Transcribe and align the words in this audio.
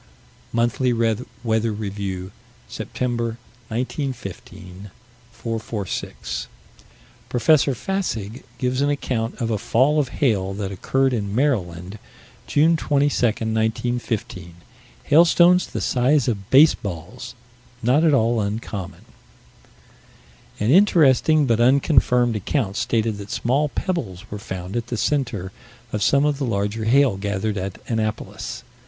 Monthly 0.51 0.91
Weather 1.43 1.71
Review, 1.71 2.31
September, 2.67 3.37
1915 3.67 4.89
446: 5.31 6.47
Prof. 7.29 7.43
Fassig 7.77 8.41
gives 8.57 8.81
an 8.81 8.89
account 8.89 9.39
of 9.39 9.51
a 9.51 9.59
fall 9.59 9.99
of 9.99 10.09
hail 10.17 10.55
that 10.55 10.71
occurred 10.71 11.13
in 11.13 11.35
Maryland, 11.35 11.99
June 12.47 12.75
22, 12.75 13.13
1915: 13.27 14.55
hailstones 15.03 15.67
the 15.67 15.79
size 15.79 16.27
of 16.27 16.49
baseballs 16.49 17.35
"not 17.83 18.03
at 18.03 18.11
all 18.15 18.41
uncommon." 18.41 19.05
"An 20.59 20.71
interesting, 20.71 21.45
but 21.45 21.59
unconfirmed, 21.59 22.35
account 22.35 22.75
stated 22.75 23.19
that 23.19 23.29
small 23.29 23.69
pebbles 23.69 24.31
were 24.31 24.39
found 24.39 24.75
at 24.75 24.87
the 24.87 24.97
center 24.97 25.51
of 25.93 26.01
some 26.01 26.25
of 26.25 26.39
the 26.39 26.45
larger 26.47 26.85
hail 26.85 27.17
gathered 27.17 27.59
at 27.59 27.77
Annapolis. 27.87 28.63